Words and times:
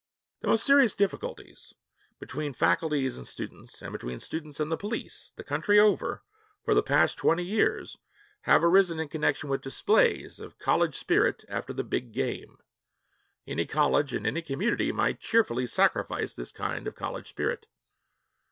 The 0.39 0.47
most 0.47 0.63
serious 0.65 0.95
difficulties 0.95 1.75
between 2.17 2.53
faculties 2.53 3.17
and 3.17 3.27
students 3.27 3.83
and 3.83 3.91
between 3.91 4.19
students 4.19 4.59
and 4.59 4.71
the 4.71 4.75
police, 4.75 5.31
the 5.35 5.43
country 5.43 5.77
over, 5.79 6.23
for 6.65 6.73
the 6.73 6.81
past 6.81 7.17
twenty 7.19 7.43
years, 7.45 7.97
have 8.45 8.63
arisen 8.63 8.99
in 8.99 9.09
connection 9.09 9.47
with 9.47 9.61
displays 9.61 10.39
of 10.39 10.57
'college 10.57 10.95
spirit' 10.95 11.45
after 11.47 11.71
the 11.71 11.83
'big 11.83 12.13
game.' 12.13 12.57
Any 13.45 13.67
college 13.67 14.11
and 14.11 14.25
any 14.25 14.41
community 14.41 14.91
might 14.91 15.19
cheerfully 15.19 15.67
sacrifice 15.67 16.33
this 16.33 16.51
kind 16.51 16.87
of 16.87 16.95
college 16.95 17.27
spirit. 17.29 17.67